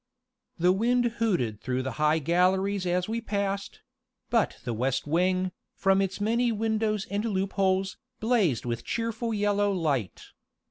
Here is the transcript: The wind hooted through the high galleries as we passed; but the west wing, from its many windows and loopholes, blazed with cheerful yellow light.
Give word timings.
The 0.57 0.71
wind 0.71 1.05
hooted 1.21 1.61
through 1.61 1.83
the 1.83 1.91
high 2.01 2.17
galleries 2.17 2.87
as 2.87 3.07
we 3.07 3.21
passed; 3.21 3.81
but 4.31 4.57
the 4.63 4.73
west 4.73 5.05
wing, 5.05 5.51
from 5.75 6.01
its 6.01 6.19
many 6.19 6.51
windows 6.51 7.05
and 7.11 7.23
loopholes, 7.23 7.99
blazed 8.19 8.65
with 8.65 8.83
cheerful 8.83 9.31
yellow 9.31 9.71
light. 9.71 10.23